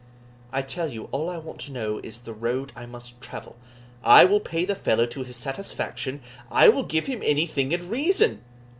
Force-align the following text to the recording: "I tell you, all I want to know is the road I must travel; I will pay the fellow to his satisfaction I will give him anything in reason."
"I 0.51 0.63
tell 0.63 0.87
you, 0.91 1.09
all 1.11 1.29
I 1.29 1.37
want 1.37 1.59
to 1.59 1.71
know 1.71 1.99
is 2.03 2.21
the 2.21 2.33
road 2.33 2.71
I 2.75 2.87
must 2.87 3.21
travel; 3.21 3.55
I 4.03 4.25
will 4.25 4.39
pay 4.39 4.65
the 4.65 4.73
fellow 4.73 5.05
to 5.05 5.21
his 5.23 5.35
satisfaction 5.35 6.21
I 6.51 6.69
will 6.69 6.81
give 6.81 7.05
him 7.05 7.21
anything 7.23 7.71
in 7.71 7.87
reason." 7.87 8.41